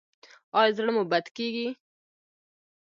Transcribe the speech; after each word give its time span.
ایا 0.57 0.71
زړه 0.77 0.91
مو 0.95 1.03
بد 1.11 1.25
کیږي؟ 1.37 1.67